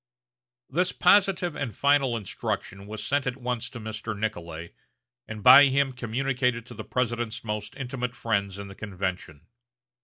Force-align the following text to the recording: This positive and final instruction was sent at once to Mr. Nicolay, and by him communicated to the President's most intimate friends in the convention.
This 0.67 0.91
positive 0.91 1.55
and 1.55 1.75
final 1.77 2.17
instruction 2.17 2.87
was 2.87 3.05
sent 3.05 3.27
at 3.27 3.37
once 3.37 3.69
to 3.69 3.79
Mr. 3.79 4.17
Nicolay, 4.17 4.73
and 5.27 5.43
by 5.43 5.65
him 5.65 5.91
communicated 5.93 6.65
to 6.65 6.73
the 6.73 6.83
President's 6.83 7.43
most 7.43 7.75
intimate 7.77 8.15
friends 8.15 8.57
in 8.57 8.67
the 8.67 8.73
convention. 8.73 9.45